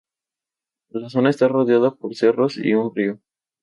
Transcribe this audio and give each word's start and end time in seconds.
La 0.89 1.09
zona 1.09 1.29
está 1.29 1.47
rodeada 1.47 1.93
por 1.93 2.15
cerros 2.15 2.57
y 2.57 2.73
un 2.73 2.91
río. 2.95 3.19